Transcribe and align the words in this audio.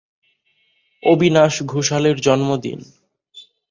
অবিনাশ 1.03 1.53
ঘোষালের 1.63 2.17
জন্মদিন। 2.21 2.79